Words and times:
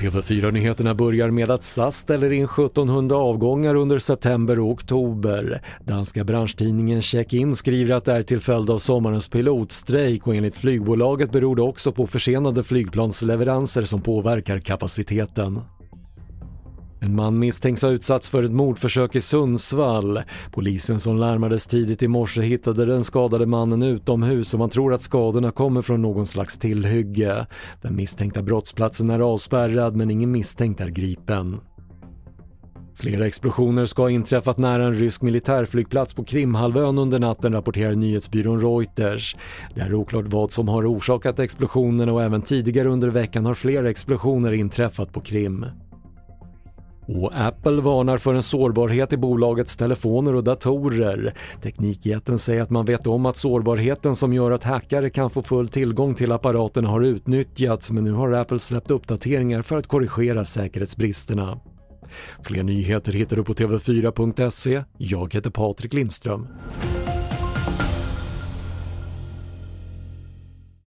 TV4-nyheterna 0.00 0.94
börjar 0.94 1.30
med 1.30 1.50
att 1.50 1.64
SAS 1.64 1.96
ställer 1.96 2.32
in 2.32 2.44
1700 2.44 3.16
avgångar 3.16 3.74
under 3.74 3.98
september 3.98 4.58
och 4.58 4.70
oktober. 4.70 5.62
Danska 5.84 6.24
branschtidningen 6.24 7.02
Check-In 7.02 7.56
skriver 7.56 7.94
att 7.94 8.04
det 8.04 8.12
är 8.12 8.22
till 8.22 8.40
följd 8.40 8.70
av 8.70 8.78
sommarens 8.78 9.28
pilotstrejk 9.28 10.26
och 10.26 10.34
enligt 10.34 10.56
flygbolaget 10.56 11.32
beror 11.32 11.56
det 11.56 11.62
också 11.62 11.92
på 11.92 12.06
försenade 12.06 12.62
flygplansleveranser 12.62 13.82
som 13.82 14.00
påverkar 14.00 14.60
kapaciteten. 14.60 15.60
En 17.00 17.14
man 17.14 17.38
misstänks 17.38 17.82
ha 17.82 17.90
utsatts 17.90 18.30
för 18.30 18.42
ett 18.42 18.52
mordförsök 18.52 19.16
i 19.16 19.20
Sundsvall. 19.20 20.22
Polisen 20.50 20.98
som 20.98 21.16
larmades 21.16 21.66
tidigt 21.66 22.02
i 22.02 22.08
morse 22.08 22.42
hittade 22.42 22.86
den 22.86 23.04
skadade 23.04 23.46
mannen 23.46 23.82
utomhus 23.82 24.54
och 24.54 24.58
man 24.58 24.70
tror 24.70 24.94
att 24.94 25.02
skadorna 25.02 25.50
kommer 25.50 25.82
från 25.82 26.02
någon 26.02 26.26
slags 26.26 26.58
tillhygge. 26.58 27.46
Den 27.82 27.96
misstänkta 27.96 28.42
brottsplatsen 28.42 29.10
är 29.10 29.20
avspärrad 29.20 29.96
men 29.96 30.10
ingen 30.10 30.30
misstänkt 30.30 30.80
är 30.80 30.88
gripen. 30.88 31.60
Flera 32.98 33.26
explosioner 33.26 33.84
ska 33.84 34.02
ha 34.02 34.10
inträffat 34.10 34.58
nära 34.58 34.84
en 34.84 34.94
rysk 34.94 35.22
militärflygplats 35.22 36.14
på 36.14 36.24
Krimhalvön 36.24 36.98
under 36.98 37.18
natten 37.18 37.52
rapporterar 37.52 37.94
nyhetsbyrån 37.94 38.60
Reuters. 38.60 39.36
Det 39.74 39.80
är 39.80 39.94
oklart 39.94 40.24
vad 40.28 40.52
som 40.52 40.68
har 40.68 40.92
orsakat 40.92 41.38
explosionerna 41.38 42.12
och 42.12 42.22
även 42.22 42.42
tidigare 42.42 42.88
under 42.88 43.08
veckan 43.08 43.46
har 43.46 43.54
flera 43.54 43.90
explosioner 43.90 44.52
inträffat 44.52 45.12
på 45.12 45.20
Krim. 45.20 45.66
Och 47.08 47.30
Apple 47.34 47.80
varnar 47.80 48.18
för 48.18 48.34
en 48.34 48.42
sårbarhet 48.42 49.12
i 49.12 49.16
bolagets 49.16 49.76
telefoner 49.76 50.34
och 50.34 50.44
datorer. 50.44 51.34
Teknikjätten 51.62 52.38
säger 52.38 52.62
att 52.62 52.70
man 52.70 52.84
vet 52.84 53.06
om 53.06 53.26
att 53.26 53.36
sårbarheten 53.36 54.16
som 54.16 54.32
gör 54.32 54.50
att 54.50 54.64
hackare 54.64 55.10
kan 55.10 55.30
få 55.30 55.42
full 55.42 55.68
tillgång 55.68 56.14
till 56.14 56.32
apparaterna 56.32 56.88
har 56.88 57.00
utnyttjats 57.00 57.90
men 57.90 58.04
nu 58.04 58.12
har 58.12 58.32
Apple 58.32 58.58
släppt 58.58 58.90
uppdateringar 58.90 59.62
för 59.62 59.78
att 59.78 59.86
korrigera 59.86 60.44
säkerhetsbristerna. 60.44 61.60
Fler 62.42 62.62
nyheter 62.62 63.12
hittar 63.12 63.36
du 63.36 63.44
på 63.44 63.54
TV4.se. 63.54 64.84
Jag 64.98 65.34
heter 65.34 65.50
Patrik 65.50 65.94
Lindström. 65.94 66.48